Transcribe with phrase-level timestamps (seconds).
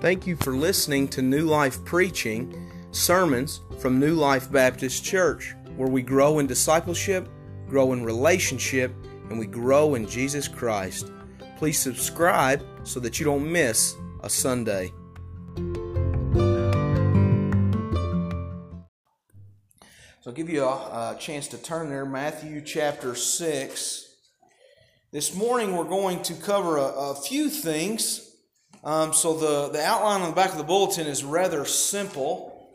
[0.00, 5.90] Thank you for listening to New Life Preaching, sermons from New Life Baptist Church, where
[5.90, 7.28] we grow in discipleship,
[7.68, 8.94] grow in relationship,
[9.28, 11.12] and we grow in Jesus Christ.
[11.58, 14.90] Please subscribe so that you don't miss a Sunday.
[20.22, 24.16] So I'll give you a, a chance to turn there, Matthew chapter 6.
[25.12, 28.29] This morning we're going to cover a, a few things.
[28.82, 32.70] Um, so the, the outline on the back of the bulletin is rather simple,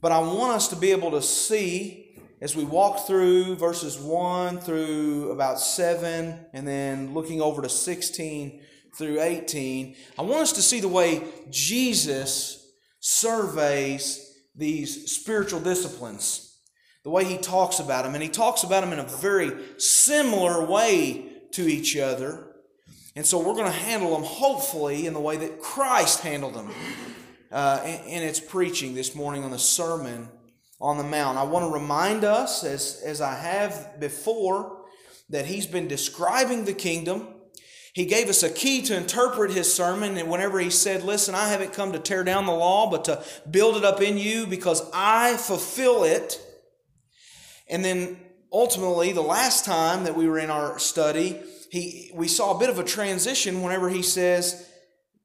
[0.00, 2.00] but I want us to be able to see
[2.42, 8.62] as we walk through verses 1 through about 7 and then looking over to 16
[8.96, 16.58] through 18, I want us to see the way Jesus surveys these spiritual disciplines,
[17.04, 18.14] the way he talks about them.
[18.14, 22.49] And he talks about them in a very similar way to each other.
[23.16, 26.70] And so we're going to handle them hopefully in the way that Christ handled them
[27.50, 30.28] uh, in, in its preaching this morning on the Sermon
[30.80, 31.36] on the Mount.
[31.36, 34.84] I want to remind us, as, as I have before,
[35.28, 37.28] that he's been describing the kingdom.
[37.92, 41.48] He gave us a key to interpret his sermon, and whenever he said, Listen, I
[41.48, 44.88] haven't come to tear down the law, but to build it up in you because
[44.94, 46.40] I fulfill it.
[47.68, 48.18] And then
[48.52, 51.40] ultimately, the last time that we were in our study,
[51.70, 54.68] he, we saw a bit of a transition whenever he says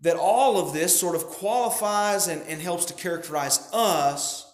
[0.02, 4.46] that all of this sort of qualifies and, and helps to characterize us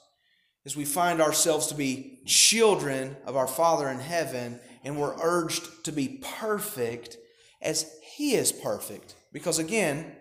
[0.66, 5.84] as we find ourselves to be children of our Father in heaven and we're urged
[5.84, 7.18] to be perfect
[7.62, 9.16] as He is perfect.
[9.34, 10.16] Because again,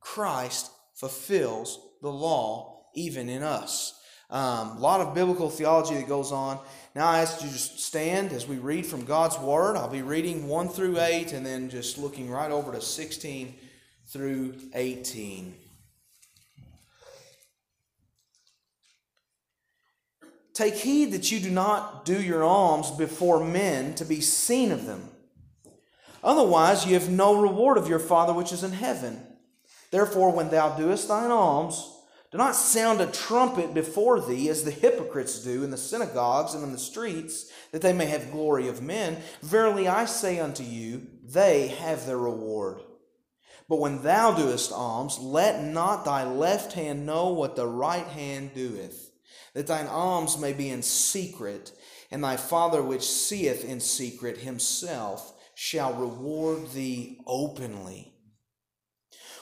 [0.00, 3.98] Christ fulfills the law even in us.
[4.32, 6.58] Um, a lot of biblical theology that goes on.
[6.94, 9.76] Now I ask you to stand as we read from God's Word.
[9.76, 13.54] I'll be reading 1 through 8 and then just looking right over to 16
[14.06, 15.54] through 18.
[20.54, 24.86] Take heed that you do not do your alms before men to be seen of
[24.86, 25.10] them.
[26.24, 29.26] Otherwise, you have no reward of your Father which is in heaven.
[29.90, 31.98] Therefore, when thou doest thine alms,
[32.32, 36.64] do not sound a trumpet before thee, as the hypocrites do in the synagogues and
[36.64, 39.18] in the streets, that they may have glory of men.
[39.42, 42.80] Verily I say unto you, they have their reward.
[43.68, 48.54] But when thou doest alms, let not thy left hand know what the right hand
[48.54, 49.12] doeth
[49.54, 51.72] that thine alms may be in secret,
[52.10, 58.11] and thy Father which seeth in secret himself shall reward thee openly.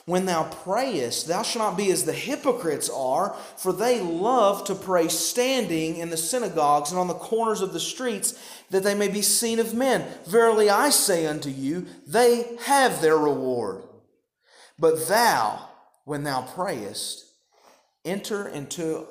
[0.05, 4.75] When thou prayest, thou shalt not be as the hypocrites are, for they love to
[4.75, 8.37] pray standing in the synagogues and on the corners of the streets,
[8.71, 10.07] that they may be seen of men.
[10.25, 13.83] Verily I say unto you, they have their reward.
[14.79, 15.69] But thou,
[16.05, 17.25] when thou prayest,
[18.03, 19.07] enter into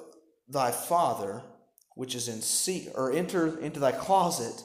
[0.48, 1.42] thy father
[1.94, 4.62] which is in secret, or enter into thy closet,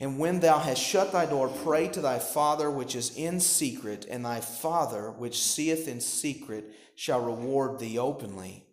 [0.00, 4.06] and when thou hast shut thy door, pray to thy father which is in secret,
[4.08, 8.64] and thy father which seeth in secret shall reward thee openly.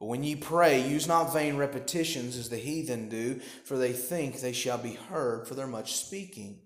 [0.00, 4.40] But when ye pray, use not vain repetitions as the heathen do, for they think
[4.40, 6.60] they shall be heard for their much speaking.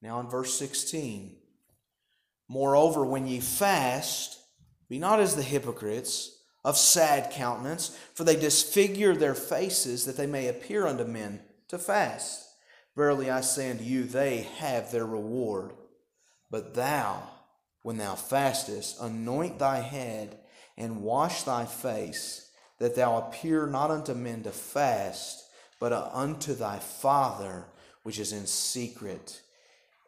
[0.00, 1.36] Now in verse 16.
[2.48, 4.40] Moreover, when ye fast,
[4.88, 10.26] be not as the hypocrites of sad countenance, for they disfigure their faces that they
[10.26, 12.45] may appear unto men to fast.
[12.96, 15.72] Verily I say unto you, they have their reward.
[16.50, 17.22] But thou,
[17.82, 20.38] when thou fastest, anoint thy head
[20.76, 25.44] and wash thy face, that thou appear not unto men to fast,
[25.78, 27.66] but unto thy Father
[28.02, 29.42] which is in secret.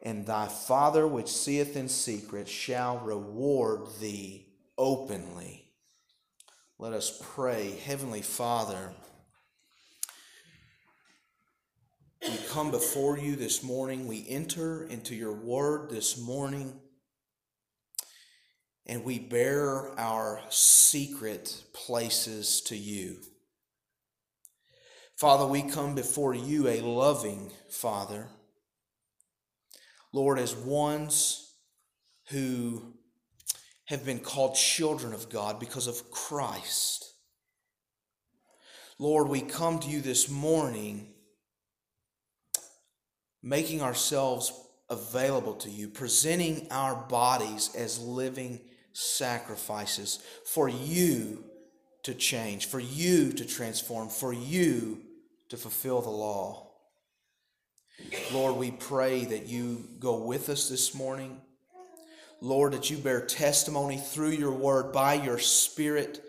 [0.01, 4.47] And thy Father which seeth in secret shall reward thee
[4.77, 5.65] openly.
[6.77, 7.71] Let us pray.
[7.71, 8.93] Heavenly Father,
[12.21, 14.07] we come before you this morning.
[14.07, 16.79] We enter into your word this morning.
[18.85, 23.17] And we bear our secret places to you.
[25.15, 28.27] Father, we come before you, a loving Father.
[30.11, 31.53] Lord, as ones
[32.29, 32.93] who
[33.85, 37.13] have been called children of God because of Christ.
[38.97, 41.13] Lord, we come to you this morning
[43.41, 44.51] making ourselves
[44.89, 48.59] available to you, presenting our bodies as living
[48.93, 51.43] sacrifices for you
[52.03, 55.01] to change, for you to transform, for you
[55.49, 56.71] to fulfill the law.
[58.31, 61.41] Lord, we pray that you go with us this morning.
[62.41, 66.23] Lord, that you bear testimony through your word by your Spirit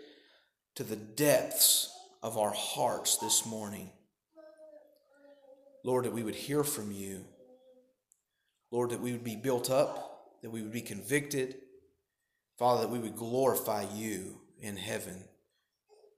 [0.75, 1.89] to the depths
[2.21, 3.89] of our hearts this morning.
[5.83, 7.25] Lord, that we would hear from you.
[8.71, 11.55] Lord, that we would be built up, that we would be convicted.
[12.57, 15.23] Father, that we would glorify you in heaven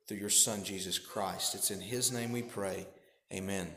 [0.08, 1.56] through your Son, Jesus Christ.
[1.56, 2.86] It's in his name we pray.
[3.32, 3.70] Amen.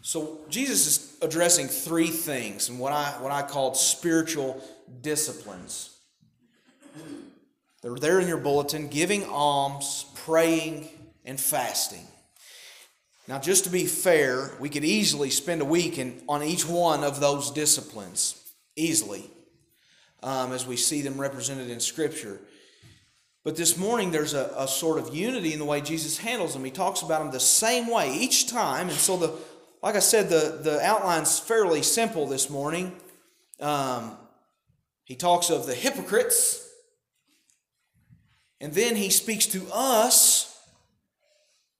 [0.00, 4.62] So Jesus is addressing three things and what I what I called spiritual
[5.00, 5.96] disciplines.
[7.82, 10.88] They're there in your bulletin, giving alms, praying,
[11.24, 12.06] and fasting.
[13.28, 17.04] Now, just to be fair, we could easily spend a week in, on each one
[17.04, 19.30] of those disciplines, easily,
[20.22, 22.40] um, as we see them represented in Scripture.
[23.44, 26.64] But this morning, there's a, a sort of unity in the way Jesus handles them.
[26.64, 28.88] He talks about them the same way each time.
[28.88, 29.38] And so, the
[29.82, 32.92] like I said, the, the outline's fairly simple this morning.
[33.60, 34.16] Um,
[35.08, 36.68] he talks of the hypocrites,
[38.60, 40.54] and then he speaks to us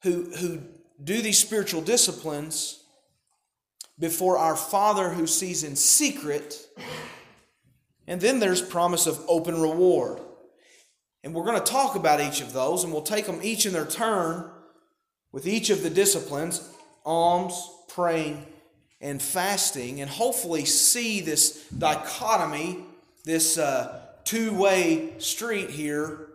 [0.02, 0.62] who, who
[1.04, 2.82] do these spiritual disciplines
[3.98, 6.66] before our Father who sees in secret.
[8.06, 10.20] And then there's promise of open reward.
[11.22, 13.74] And we're going to talk about each of those, and we'll take them each in
[13.74, 14.50] their turn
[15.32, 16.66] with each of the disciplines
[17.04, 18.46] alms, praying,
[19.02, 22.84] and fasting, and hopefully see this dichotomy,
[23.28, 26.30] this uh, two way street here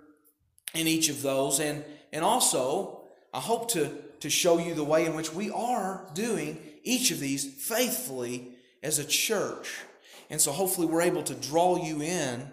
[0.74, 1.60] in each of those.
[1.60, 3.02] And, and also,
[3.34, 3.92] I hope to
[4.24, 8.98] to show you the way in which we are doing each of these faithfully as
[8.98, 9.82] a church.
[10.30, 12.50] And so hopefully we're able to draw you in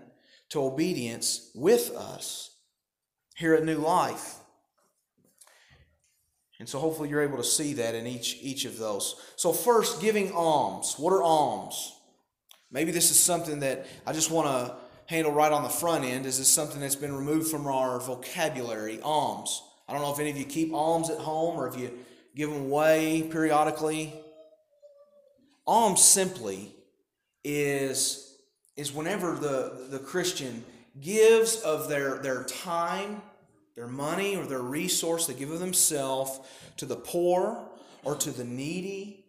[0.48, 2.50] to obedience with us
[3.36, 4.34] here at New Life.
[6.58, 9.14] And so hopefully you're able to see that in each, each of those.
[9.36, 10.96] So, first, giving alms.
[10.98, 11.99] What are alms?
[12.70, 14.76] Maybe this is something that I just want to
[15.06, 16.24] handle right on the front end.
[16.24, 19.00] Is this something that's been removed from our vocabulary?
[19.02, 19.62] Alms.
[19.88, 21.90] I don't know if any of you keep alms at home or if you
[22.36, 24.14] give them away periodically.
[25.66, 26.72] Alms simply
[27.42, 28.38] is,
[28.76, 30.64] is whenever the, the Christian
[31.00, 33.20] gives of their, their time,
[33.74, 36.38] their money, or their resource, they give of themselves
[36.76, 37.68] to the poor
[38.04, 39.24] or to the needy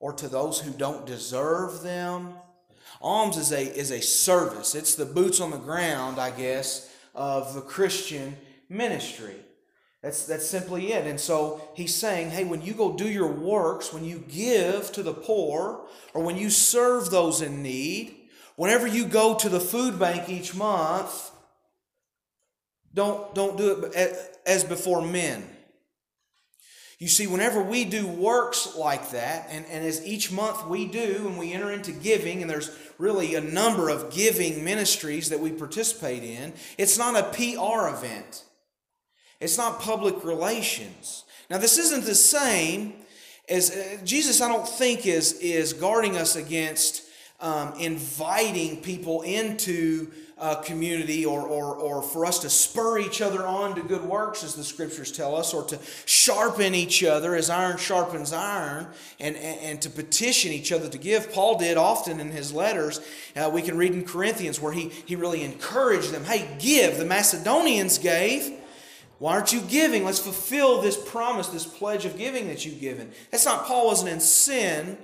[0.00, 2.32] or to those who don't deserve them.
[3.00, 4.74] Alms is a, is a service.
[4.74, 8.36] It's the boots on the ground, I guess, of the Christian
[8.68, 9.36] ministry.
[10.02, 11.06] That's, that's simply it.
[11.06, 15.02] And so he's saying, hey, when you go do your works, when you give to
[15.02, 18.14] the poor, or when you serve those in need,
[18.56, 21.32] whenever you go to the food bank each month,
[22.94, 25.48] don't, don't do it as before men.
[26.98, 31.26] You see, whenever we do works like that, and, and as each month we do,
[31.28, 35.52] and we enter into giving, and there's really a number of giving ministries that we
[35.52, 38.44] participate in, it's not a PR event.
[39.40, 41.24] It's not public relations.
[41.48, 42.94] Now, this isn't the same
[43.48, 47.07] as uh, Jesus, I don't think, is, is guarding us against
[47.40, 53.44] um, inviting people into a community or, or, or for us to spur each other
[53.44, 57.50] on to good works, as the scriptures tell us, or to sharpen each other as
[57.50, 58.86] iron sharpens iron,
[59.18, 61.32] and, and, and to petition each other to give.
[61.32, 63.00] Paul did often in his letters.
[63.34, 66.98] Uh, we can read in Corinthians where he, he really encouraged them hey, give.
[66.98, 68.52] The Macedonians gave.
[69.18, 70.04] Why aren't you giving?
[70.04, 73.10] Let's fulfill this promise, this pledge of giving that you've given.
[73.32, 74.96] That's not, Paul wasn't in sin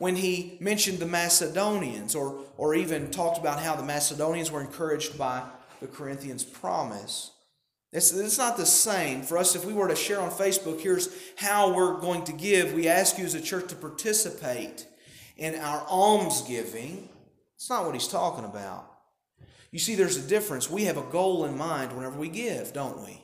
[0.00, 5.18] when he mentioned the Macedonians or, or even talked about how the Macedonians were encouraged
[5.18, 5.42] by
[5.82, 7.32] the Corinthians' promise.
[7.92, 9.20] It's, it's not the same.
[9.20, 12.72] For us, if we were to share on Facebook, here's how we're going to give.
[12.72, 14.86] We ask you as a church to participate
[15.36, 17.10] in our almsgiving.
[17.56, 18.90] It's not what he's talking about.
[19.70, 20.70] You see, there's a difference.
[20.70, 23.20] We have a goal in mind whenever we give, don't we?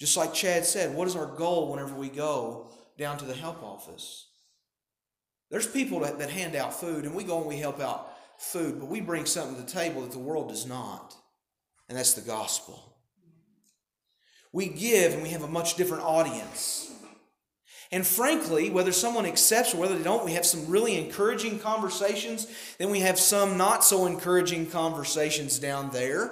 [0.00, 3.62] Just like Chad said, what is our goal whenever we go down to the help
[3.62, 4.26] office?
[5.50, 8.78] There's people that, that hand out food, and we go and we help out food,
[8.78, 11.14] but we bring something to the table that the world does not,
[11.88, 12.96] and that's the gospel.
[14.52, 16.90] We give, and we have a much different audience.
[17.92, 22.46] And frankly, whether someone accepts or whether they don't, we have some really encouraging conversations.
[22.78, 26.30] Then we have some not so encouraging conversations down there.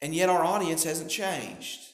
[0.00, 1.91] And yet our audience hasn't changed.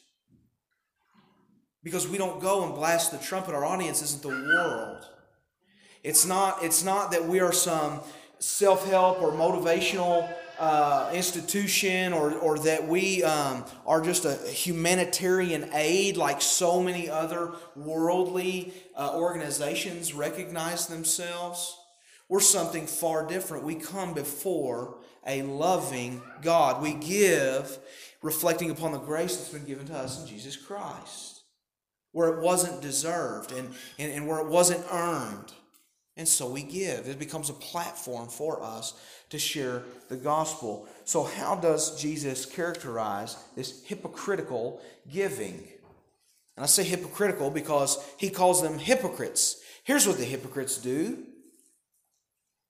[1.83, 3.55] Because we don't go and blast the trumpet.
[3.55, 5.07] Our audience isn't the world.
[6.03, 8.01] It's not, it's not that we are some
[8.39, 15.71] self help or motivational uh, institution or, or that we um, are just a humanitarian
[15.73, 21.79] aid like so many other worldly uh, organizations recognize themselves.
[22.29, 23.65] We're something far different.
[23.65, 26.83] We come before a loving God.
[26.83, 27.79] We give
[28.21, 31.38] reflecting upon the grace that's been given to us in Jesus Christ,
[32.13, 35.53] where it wasn't deserved and, and, and where it wasn't earned.
[36.17, 37.07] And so we give.
[37.09, 38.95] It becomes a platform for us
[39.31, 40.89] to share the gospel.
[41.05, 44.81] So, how does Jesus characterize this hypocritical
[45.13, 45.69] giving?
[46.57, 49.61] And I say hypocritical because he calls them hypocrites.
[49.85, 51.25] Here's what the hypocrites do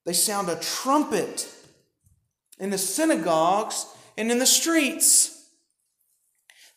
[0.05, 1.49] they sound a trumpet
[2.59, 5.38] in the synagogues and in the streets.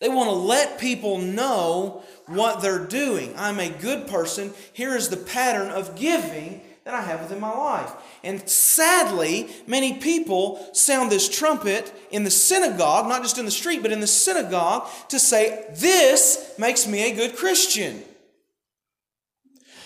[0.01, 3.33] They want to let people know what they're doing.
[3.37, 4.51] I'm a good person.
[4.73, 7.93] Here is the pattern of giving that I have within my life.
[8.23, 13.83] And sadly, many people sound this trumpet in the synagogue, not just in the street,
[13.83, 18.01] but in the synagogue, to say, This makes me a good Christian.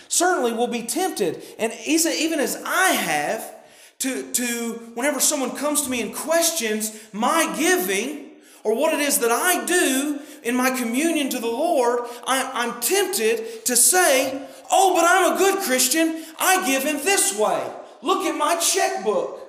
[0.08, 3.54] Certainly, we'll be tempted, and even as I have,
[4.00, 8.25] to, to whenever someone comes to me and questions my giving
[8.66, 12.82] or what it is that I do in my communion to the Lord, I, I'm
[12.82, 14.42] tempted to say,
[14.72, 16.26] Oh, but I'm a good Christian.
[16.40, 17.64] I give in this way.
[18.02, 19.40] Look at my checkbook.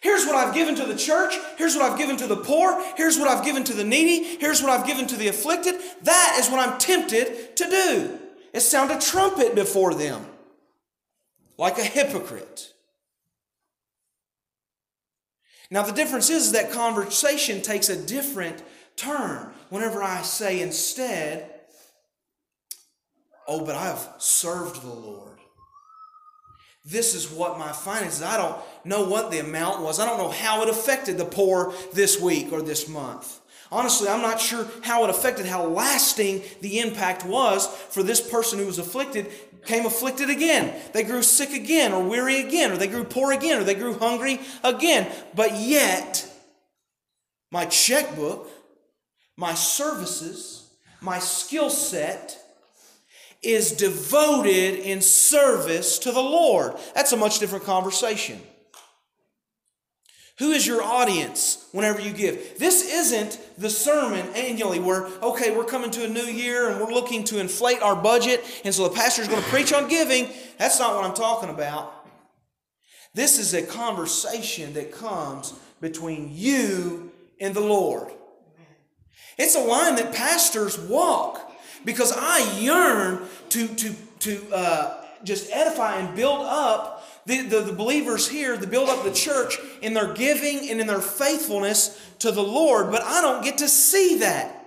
[0.00, 1.34] Here's what I've given to the church.
[1.58, 2.80] Here's what I've given to the poor.
[2.96, 4.36] Here's what I've given to the needy.
[4.38, 5.74] Here's what I've given to the afflicted.
[6.02, 8.18] That is what I'm tempted to do.
[8.52, 10.24] Is sound a trumpet before them,
[11.58, 12.71] like a hypocrite.
[15.72, 18.62] Now, the difference is that conversation takes a different
[18.94, 21.48] turn whenever I say instead,
[23.48, 25.38] Oh, but I've served the Lord.
[26.84, 29.98] This is what my finances, I don't know what the amount was.
[29.98, 33.40] I don't know how it affected the poor this week or this month.
[33.72, 38.58] Honestly, I'm not sure how it affected, how lasting the impact was for this person
[38.58, 39.30] who was afflicted,
[39.64, 40.78] came afflicted again.
[40.92, 43.98] They grew sick again, or weary again, or they grew poor again, or they grew
[43.98, 45.10] hungry again.
[45.34, 46.30] But yet,
[47.50, 48.46] my checkbook,
[49.38, 52.38] my services, my skill set,
[53.42, 56.74] is devoted in service to the Lord.
[56.94, 58.38] That's a much different conversation.
[60.38, 62.58] Who is your audience whenever you give?
[62.58, 66.92] This isn't the sermon annually where, okay, we're coming to a new year and we're
[66.92, 70.28] looking to inflate our budget, and so the pastor is going to preach on giving.
[70.58, 72.06] That's not what I'm talking about.
[73.14, 78.10] This is a conversation that comes between you and the Lord.
[79.36, 81.52] It's a line that pastors walk
[81.84, 83.20] because I yearn
[83.50, 88.66] to, to, to uh, just edify and build up the, the, the, believers here, to
[88.66, 93.02] build up the church in their giving and in their faithfulness to the Lord, but
[93.02, 94.58] I don't get to see that.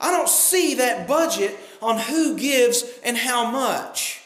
[0.00, 4.21] I don't see that budget on who gives and how much.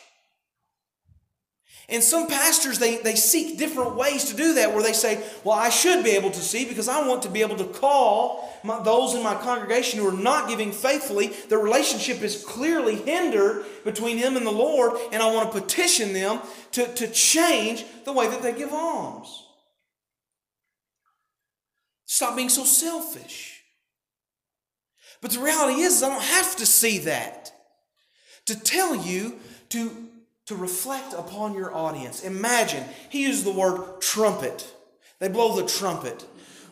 [1.89, 5.57] And some pastors, they, they seek different ways to do that, where they say, Well,
[5.57, 8.83] I should be able to see because I want to be able to call my,
[8.83, 11.29] those in my congregation who are not giving faithfully.
[11.49, 16.13] The relationship is clearly hindered between him and the Lord, and I want to petition
[16.13, 16.41] them
[16.73, 19.45] to, to change the way that they give alms.
[22.07, 23.63] Stop being so selfish.
[25.21, 27.53] But the reality is, is I don't have to see that
[28.47, 29.39] to tell you
[29.71, 30.06] to
[30.47, 32.23] to reflect upon your audience.
[32.23, 34.73] Imagine, he used the word trumpet.
[35.19, 36.25] They blow the trumpet.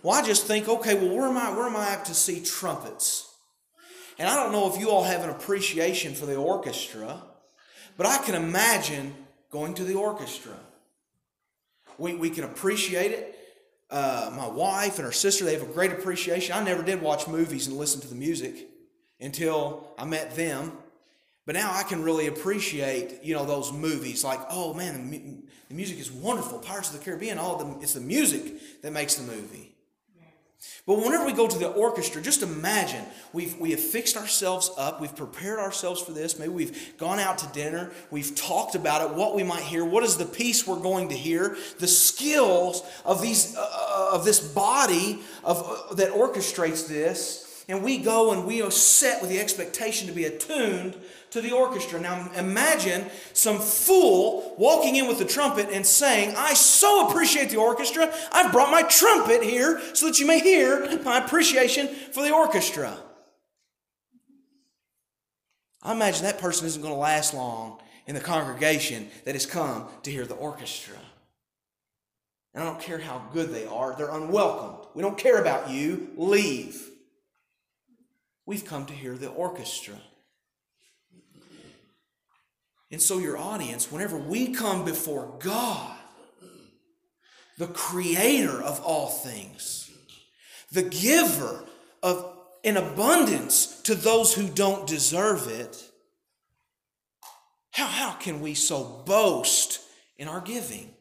[0.02, 1.56] Well, I just think, okay, well, where am I?
[1.56, 3.30] Where am I apt to see trumpets?
[4.18, 7.22] And I don't know if you all have an appreciation for the orchestra,
[7.96, 9.14] but I can imagine
[9.50, 10.54] going to the orchestra.
[11.98, 13.38] We, we can appreciate it.
[13.90, 16.54] Uh, my wife and her sister, they have a great appreciation.
[16.54, 18.68] I never did watch movies and listen to the music
[19.20, 20.72] until I met them.
[21.46, 25.42] But now I can really appreciate, you know, those movies like, oh man, the, mu-
[25.68, 26.58] the music is wonderful.
[26.58, 29.74] Pirates of the Caribbean, all the, it's the music that makes the movie.
[30.86, 35.00] But whenever we go to the orchestra, just imagine we've, we have fixed ourselves up,
[35.00, 36.38] we've prepared ourselves for this.
[36.38, 40.04] Maybe we've gone out to dinner, we've talked about it, what we might hear, what
[40.04, 45.22] is the piece we're going to hear, the skills of these uh, of this body
[45.42, 50.06] of uh, that orchestrates this, and we go and we are set with the expectation
[50.08, 50.96] to be attuned
[51.34, 52.00] to the orchestra.
[52.00, 57.56] Now imagine some fool walking in with the trumpet and saying, I so appreciate the
[57.56, 62.32] orchestra, I've brought my trumpet here so that you may hear my appreciation for the
[62.32, 62.96] orchestra.
[65.82, 69.88] I imagine that person isn't going to last long in the congregation that has come
[70.04, 70.94] to hear the orchestra.
[72.54, 74.86] And I don't care how good they are, they're unwelcomed.
[74.94, 76.10] We don't care about you.
[76.16, 76.90] Leave.
[78.46, 79.96] We've come to hear the orchestra.
[82.94, 85.96] And so, your audience, whenever we come before God,
[87.58, 89.90] the creator of all things,
[90.70, 91.64] the giver
[92.04, 95.90] of an abundance to those who don't deserve it,
[97.72, 99.80] how, how can we so boast
[100.16, 100.94] in our giving?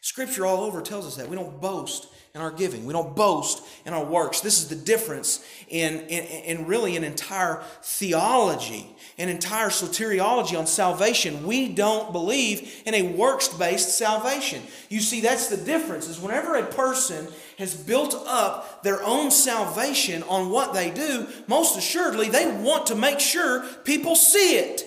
[0.00, 1.28] Scripture all over tells us that.
[1.28, 2.84] We don't boast in our giving.
[2.84, 4.42] We don't boast in our works.
[4.42, 6.24] This is the difference in, in,
[6.58, 11.46] in really an entire theology, an entire soteriology on salvation.
[11.46, 14.62] We don't believe in a works-based salvation.
[14.90, 17.26] You see, that's the difference, is whenever a person
[17.58, 22.94] has built up their own salvation on what they do, most assuredly they want to
[22.94, 24.84] make sure people see it.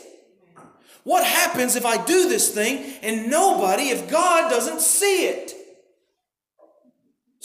[1.03, 5.55] What happens if I do this thing and nobody, if God doesn't see it?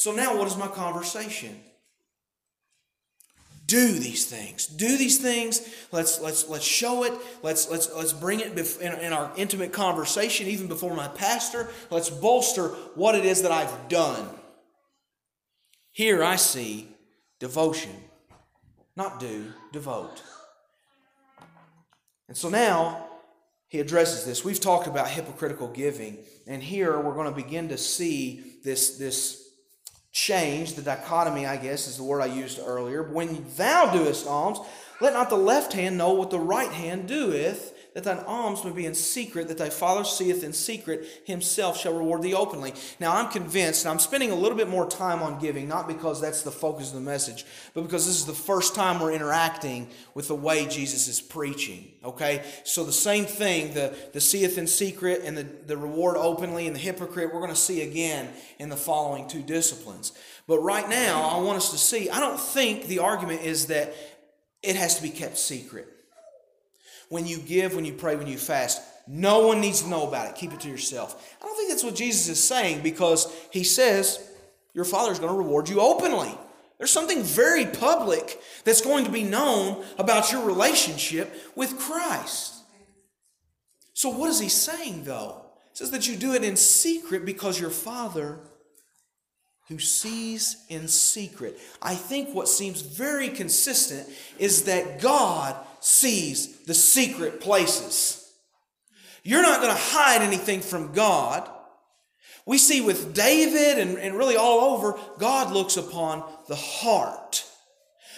[0.05, 1.59] So now, what is my conversation?
[3.65, 4.67] Do these things.
[4.67, 5.67] Do these things.
[5.93, 7.15] Let's let's let's show it.
[7.43, 8.49] Let's let's let's bring it
[8.83, 11.71] in, in our intimate conversation, even before my pastor.
[11.89, 14.29] Let's bolster what it is that I've done.
[15.91, 16.87] Here I see
[17.41, 17.97] devotion,
[18.97, 20.23] not do, devote.
[22.29, 23.07] And so now
[23.69, 24.45] he addresses this.
[24.45, 29.44] We've talked about hypocritical giving, and here we're going to begin to see this this
[30.15, 33.03] change, the dichotomy, I guess, is the word I used earlier.
[33.03, 34.61] When thou doest alms,
[35.01, 38.73] let not the left hand know what the right hand doeth, that thine alms may
[38.73, 42.75] be in secret, that thy Father seeth in secret, himself shall reward thee openly.
[42.99, 46.21] Now, I'm convinced, and I'm spending a little bit more time on giving, not because
[46.21, 49.89] that's the focus of the message, but because this is the first time we're interacting
[50.13, 51.93] with the way Jesus is preaching.
[52.05, 52.43] Okay?
[52.65, 56.75] So, the same thing, the, the seeth in secret and the, the reward openly and
[56.75, 60.13] the hypocrite, we're going to see again in the following two disciplines.
[60.49, 63.95] But right now, I want us to see, I don't think the argument is that
[64.65, 65.94] it has to be kept secret
[67.15, 68.83] when you give, when you pray, when you fast.
[69.07, 70.35] No one needs to know about it.
[70.35, 71.37] Keep it to yourself.
[71.41, 74.19] I don't think that's what Jesus is saying because he says
[74.73, 76.37] your Father is going to reward you openly.
[76.77, 82.53] There's something very public that's going to be known about your relationship with Christ.
[83.93, 85.41] So, what is he saying though?
[85.71, 88.41] He says that you do it in secret because your Father
[89.69, 91.59] who sees in secret.
[91.81, 98.21] I think what seems very consistent is that God sees the secret places.
[99.23, 101.49] You're not going to hide anything from God.
[102.47, 107.47] We see with David and, and really all over, God looks upon the heart.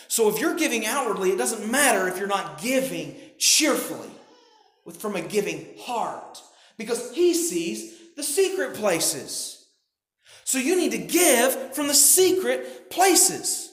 [0.09, 4.11] So if you're giving outwardly, it doesn't matter if you're not giving cheerfully
[4.85, 6.43] with, from a giving heart
[6.77, 9.56] because He sees the secret places.
[10.47, 13.73] So you need to give from the secret places.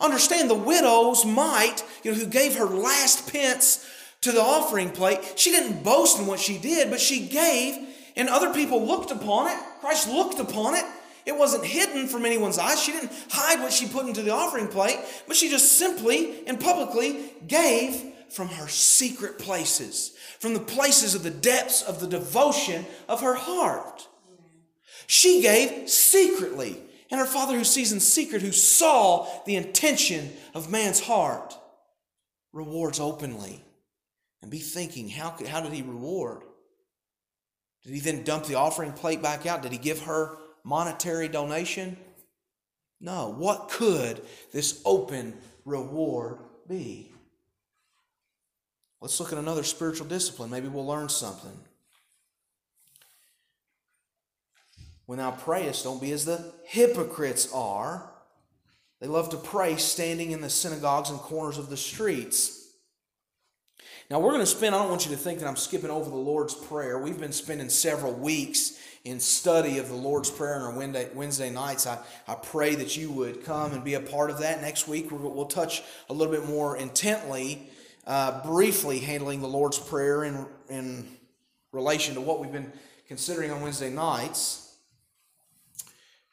[0.00, 3.88] Understand the widow's mite, you know, who gave her last pence
[4.22, 5.34] to the offering plate.
[5.36, 7.78] She didn't boast in what she did, but she gave,
[8.16, 9.56] and other people looked upon it.
[9.80, 10.84] Christ looked upon it.
[11.24, 12.82] It wasn't hidden from anyone's eyes.
[12.82, 16.58] She didn't hide what she put into the offering plate, but she just simply and
[16.58, 22.86] publicly gave from her secret places, from the places of the depths of the devotion
[23.08, 24.08] of her heart.
[25.12, 26.74] She gave secretly.
[27.10, 31.54] And her Father who sees in secret, who saw the intention of man's heart,
[32.54, 33.62] rewards openly.
[34.40, 36.44] And be thinking, how, could, how did he reward?
[37.84, 39.60] Did he then dump the offering plate back out?
[39.60, 41.98] Did he give her monetary donation?
[42.98, 43.34] No.
[43.34, 45.34] What could this open
[45.66, 47.12] reward be?
[49.02, 50.48] Let's look at another spiritual discipline.
[50.48, 51.58] Maybe we'll learn something.
[55.06, 58.10] When thou prayest, don't be as the hypocrites are.
[59.00, 62.60] They love to pray standing in the synagogues and corners of the streets.
[64.10, 66.08] Now, we're going to spend, I don't want you to think that I'm skipping over
[66.08, 66.98] the Lord's Prayer.
[66.98, 71.50] We've been spending several weeks in study of the Lord's Prayer on our Wednesday, Wednesday
[71.50, 71.86] nights.
[71.86, 74.60] I, I pray that you would come and be a part of that.
[74.60, 77.70] Next week, we'll touch a little bit more intently,
[78.06, 81.08] uh, briefly handling the Lord's Prayer in, in
[81.72, 82.72] relation to what we've been
[83.08, 84.61] considering on Wednesday nights.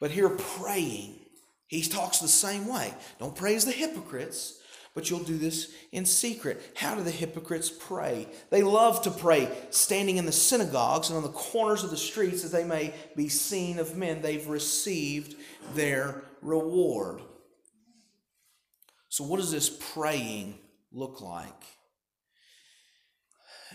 [0.00, 1.20] But here, praying,
[1.66, 2.92] he talks the same way.
[3.18, 4.58] Don't pray as the hypocrites,
[4.94, 6.72] but you'll do this in secret.
[6.74, 8.26] How do the hypocrites pray?
[8.48, 12.42] They love to pray standing in the synagogues and on the corners of the streets
[12.42, 14.22] that they may be seen of men.
[14.22, 15.36] They've received
[15.74, 17.20] their reward.
[19.10, 20.58] So, what does this praying
[20.92, 21.64] look like?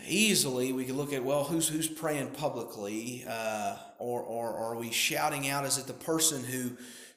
[0.06, 4.78] Easily we could look at well who's who's praying publicly uh, or, or, or are
[4.78, 5.66] we shouting out?
[5.66, 6.72] Is it the person who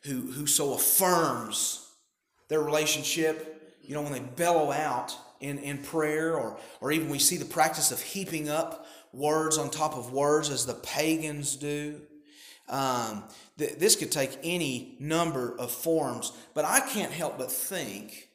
[0.05, 1.87] who who so affirms
[2.49, 3.77] their relationship?
[3.83, 7.45] You know when they bellow out in, in prayer or or even we see the
[7.45, 12.01] practice of heaping up words on top of words as the pagans do.
[12.69, 13.25] Um,
[13.57, 18.29] th- this could take any number of forms but i can't help but think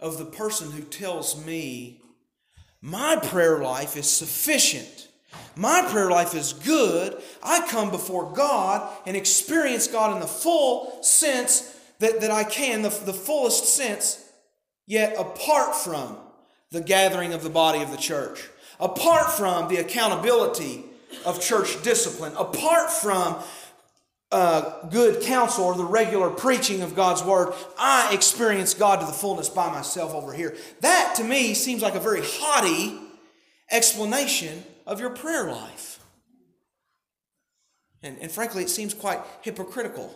[0.00, 2.00] of the person who tells me
[2.82, 5.08] my prayer life is sufficient.
[5.54, 7.20] My prayer life is good.
[7.42, 12.82] I come before God and experience God in the full sense that, that I can,
[12.82, 14.24] the, the fullest sense,
[14.86, 16.16] yet apart from
[16.70, 20.84] the gathering of the body of the church, apart from the accountability
[21.26, 23.36] of church discipline, apart from
[24.32, 29.12] uh, good counsel or the regular preaching of God's word, I experience God to the
[29.12, 30.56] fullness by myself over here.
[30.80, 32.98] That to me seems like a very haughty
[33.70, 35.98] explanation of your prayer life.
[38.02, 40.14] And, and frankly, it seems quite hypocritical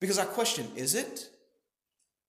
[0.00, 1.28] because I question is it?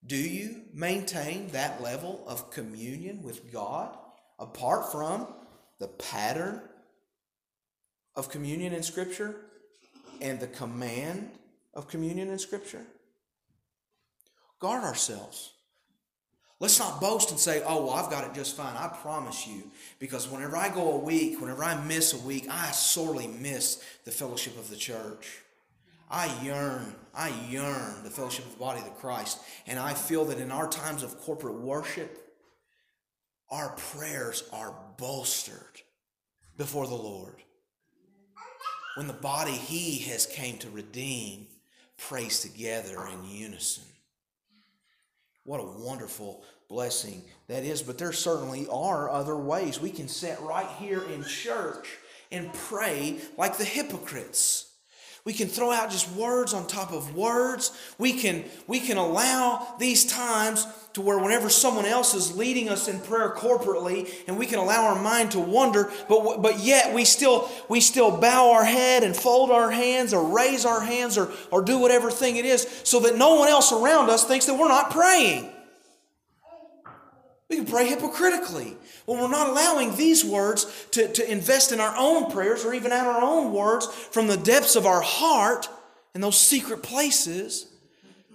[0.06, 3.96] Do you maintain that level of communion with God
[4.40, 5.28] apart from
[5.80, 6.62] the pattern
[8.16, 9.36] of communion in Scripture?
[10.22, 11.32] And the command
[11.74, 12.84] of communion in Scripture?
[14.60, 15.54] Guard ourselves.
[16.60, 18.76] Let's not boast and say, oh, well, I've got it just fine.
[18.78, 19.64] I promise you.
[19.98, 24.12] Because whenever I go a week, whenever I miss a week, I sorely miss the
[24.12, 25.40] fellowship of the church.
[26.08, 29.40] I yearn, I yearn the fellowship of the body of Christ.
[29.66, 32.16] And I feel that in our times of corporate worship,
[33.50, 35.82] our prayers are bolstered
[36.58, 37.42] before the Lord
[38.96, 41.48] when the body he has came to redeem
[41.98, 43.84] prays together in unison.
[45.44, 47.82] What a wonderful blessing that is.
[47.82, 49.80] But there certainly are other ways.
[49.80, 51.88] We can sit right here in church
[52.32, 54.71] and pray like the hypocrites.
[55.24, 57.72] We can throw out just words on top of words.
[58.00, 62.88] We can, we can allow these times to where whenever someone else is leading us
[62.88, 67.06] in prayer corporately and we can allow our mind to wander, but, but yet we
[67.06, 71.32] still, we still bow our head and fold our hands or raise our hands or,
[71.52, 74.56] or do whatever thing it is so that no one else around us thinks that
[74.56, 75.52] we're not praying.
[77.52, 78.78] We can pray hypocritically.
[79.06, 82.94] when we're not allowing these words to, to invest in our own prayers or even
[82.94, 85.68] our own words from the depths of our heart
[86.14, 87.68] and those secret places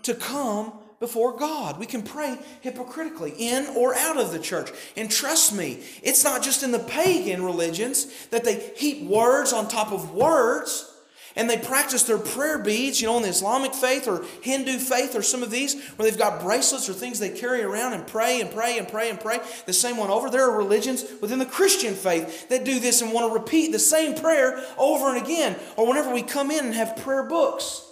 [0.02, 1.78] to come before God.
[1.78, 4.70] We can pray hypocritically in or out of the church.
[4.98, 9.66] And trust me, it's not just in the pagan religions that they heap words on
[9.66, 10.92] top of words
[11.36, 15.14] and they practice their prayer beads, you know, in the Islamic faith or Hindu faith
[15.14, 18.40] or some of these, where they've got bracelets or things they carry around and pray
[18.40, 20.30] and pray and pray and pray the same one over.
[20.30, 23.78] There are religions within the Christian faith that do this and want to repeat the
[23.78, 25.56] same prayer over and again.
[25.76, 27.86] Or whenever we come in and have prayer books,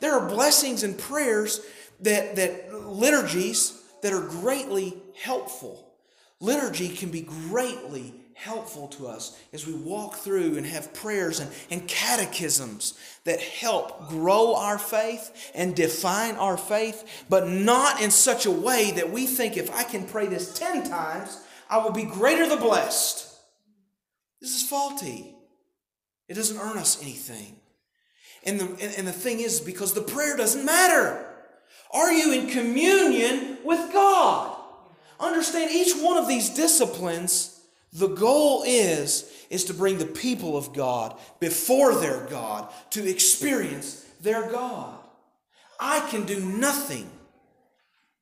[0.00, 1.60] there are blessings and prayers
[2.00, 5.94] that, that liturgies that are greatly helpful.
[6.40, 11.50] Liturgy can be greatly helpful to us as we walk through and have prayers and,
[11.70, 12.94] and catechisms
[13.24, 18.90] that help grow our faith and define our faith, but not in such a way
[18.92, 22.56] that we think if I can pray this 10 times, I will be greater the
[22.56, 23.30] blessed.
[24.40, 25.34] This is faulty.
[26.28, 27.56] It doesn't earn us anything.
[28.44, 31.26] And the, and the thing is, because the prayer doesn't matter.
[31.92, 34.56] Are you in communion with God?
[35.18, 37.53] Understand each one of these disciplines
[37.94, 44.04] the goal is is to bring the people of God before their God to experience
[44.20, 44.98] their God.
[45.78, 47.08] I can do nothing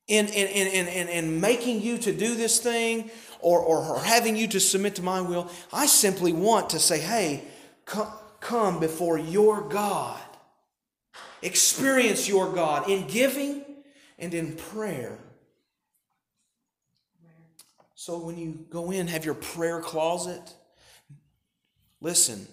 [0.07, 3.09] in, in, in, in, in, making you to do this thing
[3.39, 5.49] or, or, or having you to submit to my will.
[5.71, 7.43] I simply want to say, hey,
[7.85, 10.19] come, come before your God.
[11.41, 13.63] Experience your God in giving
[14.19, 15.17] and in prayer.
[18.05, 20.41] So when you go in, have your prayer closet.
[22.01, 22.45] Listen,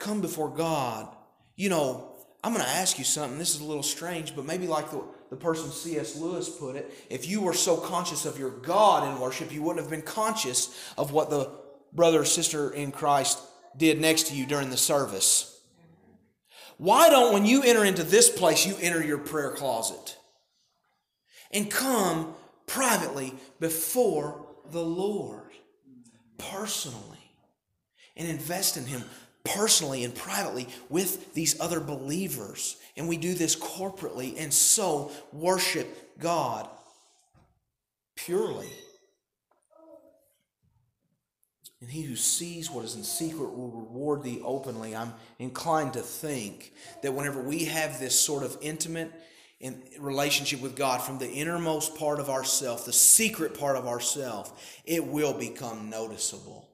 [0.00, 1.06] come before God.
[1.54, 3.38] You know, I'm going to ask you something.
[3.38, 6.16] This is a little strange, but maybe like the, the person C.S.
[6.16, 9.84] Lewis put it, if you were so conscious of your God in worship, you wouldn't
[9.84, 11.48] have been conscious of what the
[11.92, 13.38] brother or sister in Christ
[13.76, 15.60] did next to you during the service.
[16.76, 20.18] Why don't, when you enter into this place, you enter your prayer closet
[21.52, 22.34] and come
[22.66, 25.50] privately before the Lord
[26.38, 27.32] personally
[28.16, 29.02] and invest in Him
[29.44, 32.76] personally and privately with these other believers.
[32.96, 36.68] And we do this corporately and so worship God
[38.16, 38.68] purely.
[41.80, 44.96] And he who sees what is in secret will reward thee openly.
[44.96, 49.12] I'm inclined to think that whenever we have this sort of intimate
[49.60, 54.80] in relationship with God from the innermost part of ourself, the secret part of ourself,
[54.84, 56.68] it will become noticeable.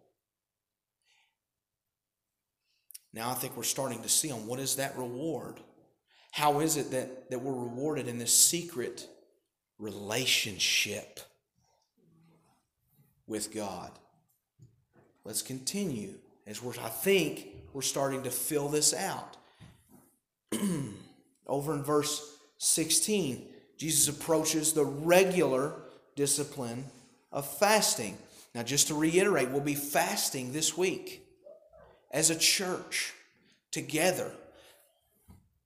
[3.13, 5.61] Now I think we're starting to see on what is that reward?
[6.33, 9.07] How is it that, that we're rewarded in this secret
[9.79, 11.21] relationship
[13.27, 13.93] with God?
[15.25, 16.15] Let's continue
[16.47, 19.37] as we're, I think we're starting to fill this out.
[21.47, 23.45] Over in verse 16,
[23.77, 25.75] Jesus approaches the regular
[26.15, 26.85] discipline
[27.33, 28.17] of fasting.
[28.55, 31.27] Now, just to reiterate, we'll be fasting this week
[32.13, 33.15] as a church
[33.73, 34.31] together.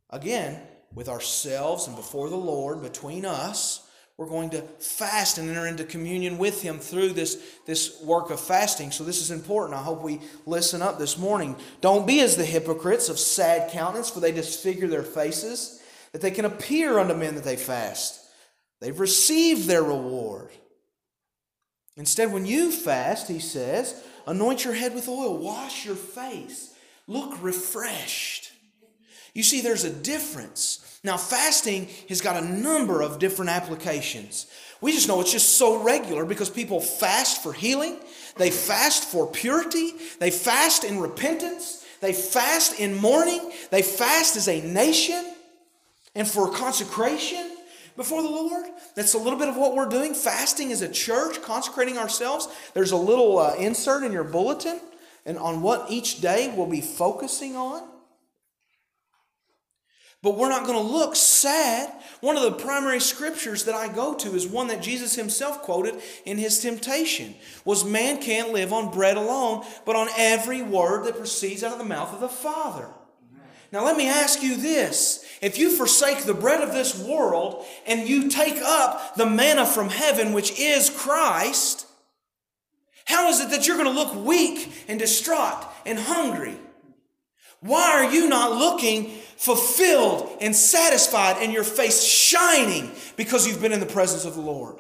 [0.08, 0.58] Again,
[0.94, 5.84] with ourselves and before the Lord, between us, we're going to fast and enter into
[5.84, 8.90] communion with Him through this, this work of fasting.
[8.90, 9.78] So, this is important.
[9.78, 11.56] I hope we listen up this morning.
[11.82, 15.82] Don't be as the hypocrites of sad countenance, for they disfigure their faces,
[16.16, 18.18] that they can appear unto men that they fast.
[18.80, 20.50] They've received their reward.
[21.94, 26.74] Instead, when you fast, He says, anoint your head with oil, wash your face,
[27.06, 28.50] look refreshed.
[29.34, 34.48] You see, there's a difference now, fasting has got a number of different applications.
[34.80, 37.96] We just know it's just so regular because people fast for healing,
[38.38, 44.48] they fast for purity, they fast in repentance, they fast in mourning, they fast as
[44.48, 45.24] a nation
[46.16, 47.56] and for consecration
[47.94, 48.66] before the Lord.
[48.96, 52.48] That's a little bit of what we're doing, fasting as a church, consecrating ourselves.
[52.74, 54.80] There's a little uh, insert in your bulletin
[55.24, 57.82] and on what each day we'll be focusing on.
[60.22, 61.92] But we're not going to look sad.
[62.20, 66.00] One of the primary scriptures that I go to is one that Jesus himself quoted
[66.24, 71.18] in his temptation was man can't live on bread alone, but on every word that
[71.18, 72.88] proceeds out of the mouth of the Father.
[73.76, 75.22] Now let me ask you this.
[75.42, 79.90] If you forsake the bread of this world and you take up the manna from
[79.90, 81.86] heaven, which is Christ,
[83.04, 86.56] how is it that you're going to look weak and distraught and hungry?
[87.60, 93.74] Why are you not looking fulfilled and satisfied and your face shining because you've been
[93.74, 94.78] in the presence of the Lord?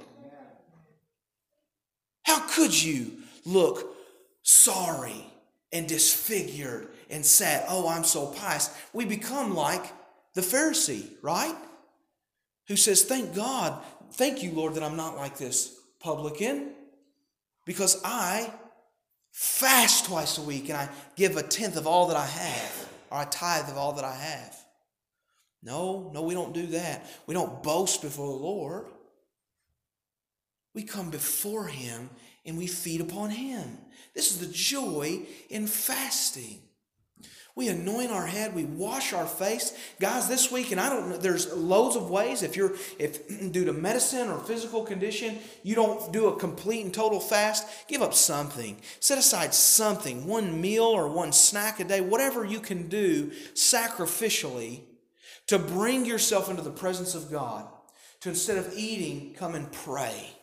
[2.22, 3.12] How could you
[3.44, 3.94] look
[4.42, 5.26] sorry
[5.70, 8.76] and disfigured and said, Oh, I'm so pious.
[8.92, 9.84] We become like
[10.34, 11.56] the Pharisee, right?
[12.68, 16.72] Who says, Thank God, thank you, Lord, that I'm not like this publican
[17.64, 18.52] because I
[19.32, 23.18] fast twice a week and I give a tenth of all that I have, or
[23.18, 24.56] I tithe of all that I have.
[25.62, 27.04] No, no, we don't do that.
[27.26, 28.86] We don't boast before the Lord.
[30.74, 32.10] We come before Him
[32.44, 33.78] and we feed upon Him.
[34.14, 36.60] This is the joy in fasting.
[37.56, 39.72] We anoint our head, we wash our face.
[39.98, 42.42] Guys, this week, and I don't know, there's loads of ways.
[42.42, 46.92] If you're, if due to medicine or physical condition, you don't do a complete and
[46.92, 48.78] total fast, give up something.
[49.00, 54.82] Set aside something, one meal or one snack a day, whatever you can do sacrificially
[55.46, 57.66] to bring yourself into the presence of God.
[58.20, 60.35] To instead of eating, come and pray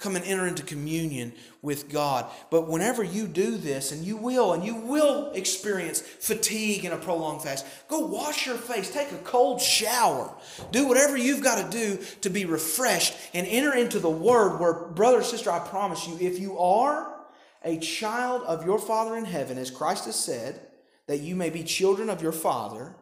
[0.00, 1.32] come and enter into communion
[1.62, 2.26] with God.
[2.50, 6.96] But whenever you do this, and you will, and you will experience fatigue in a
[6.96, 10.34] prolonged fast, go wash your face, take a cold shower,
[10.72, 14.72] do whatever you've got to do to be refreshed and enter into the Word where,
[14.72, 17.14] brother, sister, I promise you, if you are
[17.62, 20.60] a child of your Father in heaven, as Christ has said,
[21.06, 22.94] that you may be children of your Father,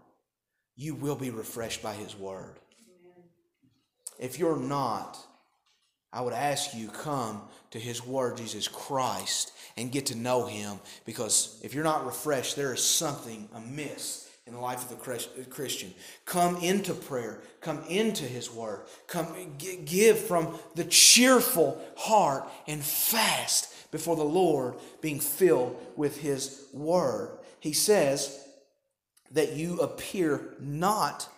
[0.74, 2.58] you will be refreshed by His Word.
[4.18, 5.16] If you're not,
[6.12, 10.80] I would ask you come to his word, Jesus Christ, and get to know him.
[11.04, 15.92] Because if you're not refreshed, there is something amiss in the life of the Christian.
[16.24, 19.34] Come into prayer, come into his word, come
[19.84, 27.38] give from the cheerful heart and fast before the Lord, being filled with his word.
[27.60, 28.42] He says
[29.32, 31.28] that you appear not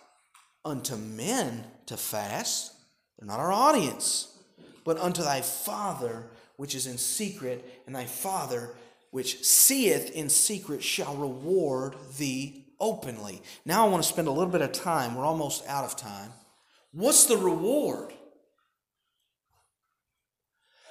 [0.63, 2.73] unto men to fast,
[3.19, 4.29] they're not our audience
[4.83, 6.25] but unto thy Father
[6.57, 8.69] which is in secret, and thy Father
[9.09, 13.41] which seeth in secret shall reward thee openly.
[13.65, 15.15] Now I want to spend a little bit of time.
[15.15, 16.31] We're almost out of time.
[16.91, 18.13] What's the reward?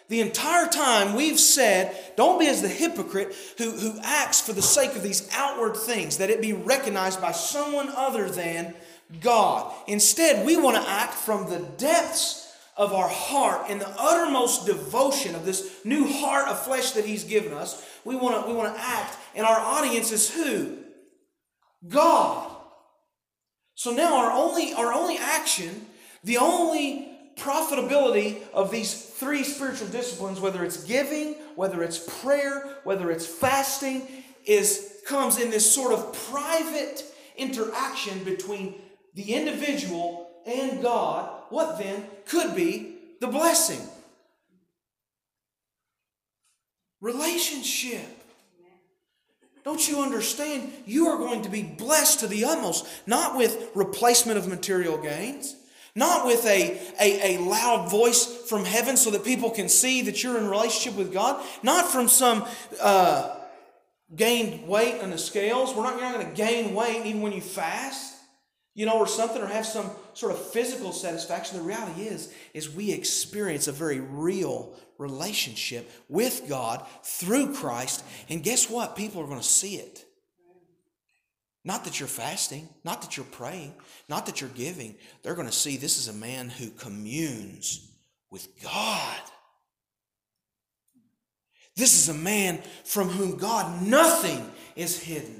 [0.08, 4.60] The entire time we've said, don't be as the hypocrite who, who acts for the
[4.60, 8.74] sake of these outward things, that it be recognized by someone other than
[9.20, 9.72] God.
[9.86, 12.39] Instead, we want to act from the depths
[12.80, 17.24] of our heart in the uttermost devotion of this new heart of flesh that He's
[17.24, 19.18] given us, we want to we want to act.
[19.34, 20.78] And our audience is who?
[21.86, 22.56] God.
[23.74, 25.84] So now our only our only action,
[26.24, 33.10] the only profitability of these three spiritual disciplines, whether it's giving, whether it's prayer, whether
[33.10, 34.08] it's fasting,
[34.46, 37.04] is comes in this sort of private
[37.36, 38.76] interaction between
[39.12, 41.39] the individual and God.
[41.50, 43.80] What then could be the blessing?
[47.00, 48.06] Relationship.
[49.64, 50.72] Don't you understand?
[50.86, 55.54] You are going to be blessed to the utmost, not with replacement of material gains,
[55.94, 60.22] not with a, a, a loud voice from heaven so that people can see that
[60.22, 62.46] you're in relationship with God, not from some
[62.80, 63.36] uh,
[64.14, 65.74] gained weight on the scales.
[65.74, 68.09] We're not, you're not going to gain weight even when you fast,
[68.74, 71.58] you know, or something, or have some sort of physical satisfaction.
[71.58, 78.04] The reality is, is we experience a very real relationship with God through Christ.
[78.28, 78.96] And guess what?
[78.96, 80.04] People are going to see it.
[81.64, 83.74] Not that you're fasting, not that you're praying,
[84.08, 84.94] not that you're giving.
[85.22, 87.90] They're going to see this is a man who communes
[88.30, 89.20] with God.
[91.76, 95.39] This is a man from whom God nothing is hidden.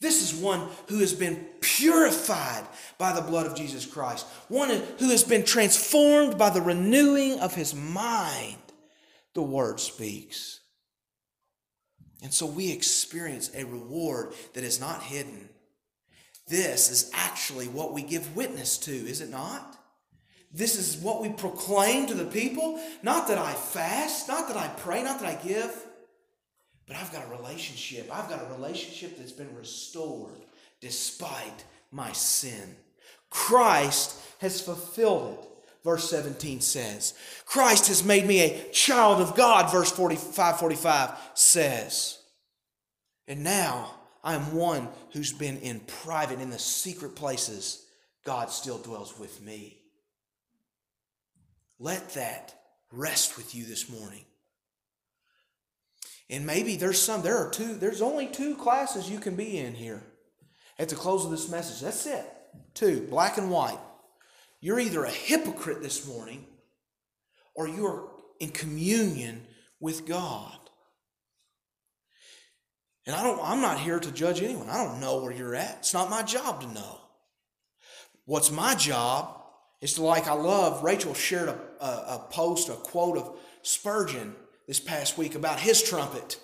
[0.00, 2.66] This is one who has been purified
[2.98, 7.54] by the blood of Jesus Christ, one who has been transformed by the renewing of
[7.54, 8.56] his mind.
[9.34, 10.60] The word speaks.
[12.22, 15.48] And so we experience a reward that is not hidden.
[16.46, 19.76] This is actually what we give witness to, is it not?
[20.52, 22.80] This is what we proclaim to the people.
[23.02, 25.86] Not that I fast, not that I pray, not that I give,
[26.88, 28.08] but I've got a relationship.
[28.10, 30.40] I've got a relationship that's been restored
[30.80, 32.76] despite my sin.
[33.30, 35.44] Christ has fulfilled it.
[35.84, 37.14] Verse 17 says,
[37.46, 42.18] Christ has made me a child of God, verse 45 45 says.
[43.28, 47.86] And now I am one who's been in private, in the secret places.
[48.24, 49.78] God still dwells with me.
[51.78, 52.54] Let that
[52.92, 54.24] rest with you this morning.
[56.30, 59.74] And maybe there's some, there are two, there's only two classes you can be in
[59.74, 60.02] here
[60.78, 61.80] at the close of this message.
[61.80, 62.24] That's it.
[62.74, 63.78] Two, black and white.
[64.60, 66.44] You're either a hypocrite this morning
[67.54, 68.10] or you're
[68.40, 69.46] in communion
[69.80, 70.58] with God.
[73.06, 74.68] And I don't, I'm not here to judge anyone.
[74.68, 75.76] I don't know where you're at.
[75.78, 77.00] It's not my job to know.
[78.26, 79.40] What's my job
[79.80, 84.34] is to like I love, Rachel shared a, a, a post, a quote of Spurgeon
[84.68, 86.38] this past week about his trumpet.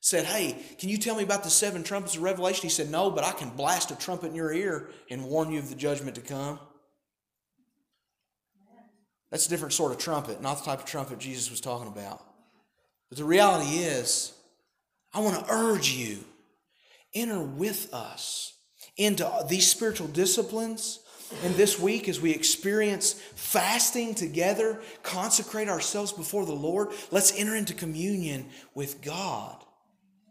[0.00, 2.64] Said, Hey, can you tell me about the seven trumpets of Revelation?
[2.64, 5.60] He said, No, but I can blast a trumpet in your ear and warn you
[5.60, 6.58] of the judgment to come.
[9.30, 12.22] That's a different sort of trumpet, not the type of trumpet Jesus was talking about.
[13.08, 14.32] But the reality is,
[15.14, 16.18] I want to urge you
[17.14, 18.52] enter with us
[18.96, 21.00] into these spiritual disciplines
[21.42, 27.56] and this week, as we experience fasting together, consecrate ourselves before the Lord, let's enter
[27.56, 29.56] into communion with God.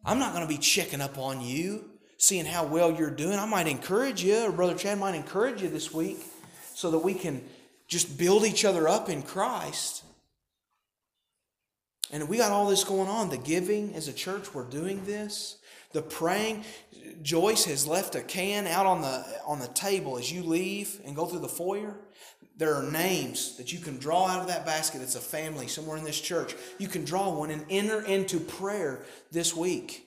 [0.05, 3.39] I'm not going to be checking up on you, seeing how well you're doing.
[3.39, 6.19] I might encourage you, or Brother Chad might encourage you this week
[6.73, 7.43] so that we can
[7.87, 10.03] just build each other up in Christ.
[12.11, 13.29] And we got all this going on.
[13.29, 15.57] The giving as a church, we're doing this.
[15.93, 16.63] The praying,
[17.21, 21.15] Joyce has left a can out on the on the table as you leave and
[21.15, 21.95] go through the foyer.
[22.57, 25.01] There are names that you can draw out of that basket.
[25.01, 26.55] It's a family somewhere in this church.
[26.77, 30.05] You can draw one and enter into prayer this week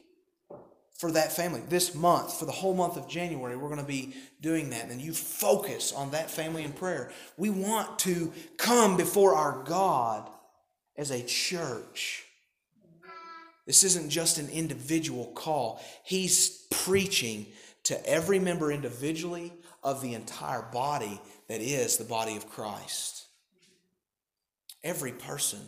[0.94, 1.62] for that family.
[1.68, 4.90] This month, for the whole month of January, we're going to be doing that.
[4.90, 7.10] And you focus on that family in prayer.
[7.36, 10.30] We want to come before our God
[10.96, 12.25] as a church
[13.66, 15.82] this isn't just an individual call.
[16.04, 17.46] He's preaching
[17.84, 19.52] to every member individually
[19.82, 23.26] of the entire body that is the body of Christ.
[24.84, 25.60] Every person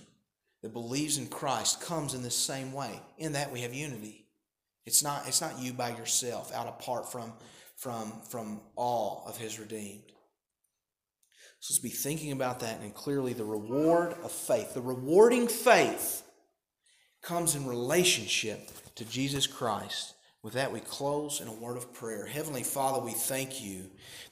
[0.62, 3.00] that believes in Christ comes in the same way.
[3.18, 4.26] In that we have unity.
[4.86, 7.32] It's not, it's not you by yourself, out apart from,
[7.76, 10.02] from, from all of his redeemed.
[11.60, 16.22] So let's be thinking about that and clearly the reward of faith, the rewarding faith
[17.28, 20.14] comes in relationship to Jesus Christ.
[20.42, 22.24] With that, we close in a word of prayer.
[22.24, 23.82] Heavenly Father, we thank you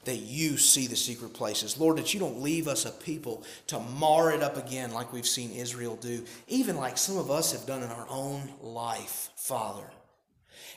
[0.05, 1.77] that you see the secret places.
[1.79, 5.27] Lord, that you don't leave us a people to mar it up again like we've
[5.27, 9.85] seen Israel do, even like some of us have done in our own life, Father.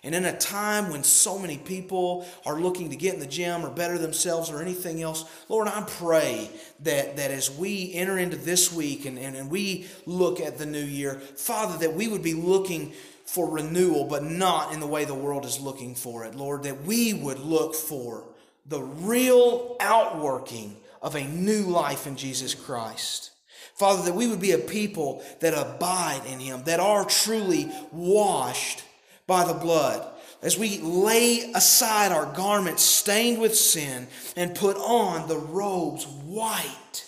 [0.03, 3.64] And in a time when so many people are looking to get in the gym
[3.64, 6.51] or better themselves or anything else, Lord, I pray
[6.81, 10.66] that, that as we enter into this week and, and, and we look at the
[10.66, 12.93] new year, Father, that we would be looking
[13.24, 16.83] for renewal, but not in the way the world is looking for it, Lord, that
[16.83, 18.24] we would look for
[18.66, 23.31] the real outworking of a new life in Jesus Christ.
[23.74, 28.83] Father, that we would be a people that abide in Him, that are truly washed
[29.31, 30.05] by the blood.
[30.43, 37.05] As we lay aside our garments stained with sin and put on the robes white,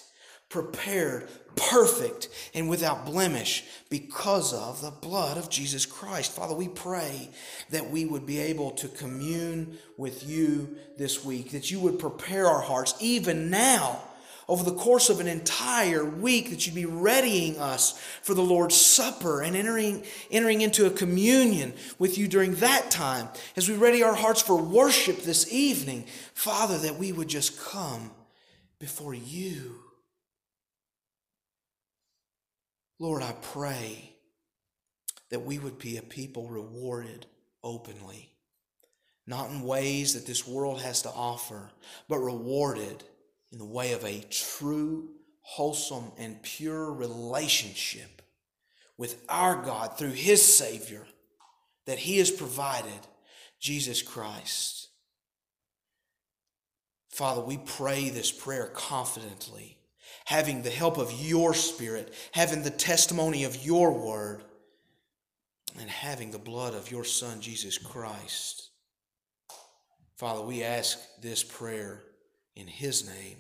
[0.49, 6.31] prepared, perfect, and without blemish because of the blood of Jesus Christ.
[6.31, 7.29] Father, we pray
[7.71, 12.47] that we would be able to commune with you this week, that you would prepare
[12.47, 14.01] our hearts even now
[14.49, 18.75] over the course of an entire week that you'd be readying us for the Lord's
[18.75, 24.03] Supper and entering, entering into a communion with you during that time as we ready
[24.03, 26.05] our hearts for worship this evening.
[26.35, 28.11] Father, that we would just come
[28.79, 29.77] before you.
[32.99, 34.13] Lord, I pray
[35.31, 37.27] that we would be a people rewarded
[37.65, 38.29] openly,
[39.27, 41.71] not in ways that this world has to offer,
[42.09, 43.03] but rewarded
[43.53, 45.11] in the way of a true,
[45.43, 48.23] wholesome, and pure relationship
[48.97, 51.07] with our God through His Savior
[51.87, 53.07] that He has provided,
[53.61, 54.89] Jesus Christ.
[57.11, 59.77] Father, we pray this prayer confidently,
[60.25, 64.43] having the help of your Spirit, having the testimony of your word,
[65.79, 68.71] and having the blood of your Son, Jesus Christ.
[70.17, 72.03] Father, we ask this prayer
[72.55, 73.39] in his name,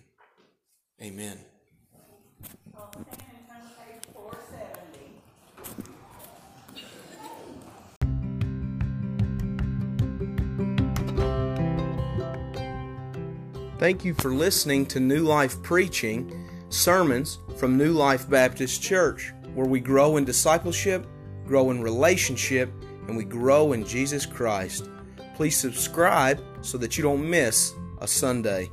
[1.00, 1.38] amen.
[13.78, 19.66] Thank you for listening to New Life Preaching, sermons from New Life Baptist Church, where
[19.66, 21.04] we grow in discipleship,
[21.44, 22.72] grow in relationship,
[23.08, 24.88] and we grow in Jesus Christ.
[25.34, 28.70] Please subscribe so that you don't miss a Sunday.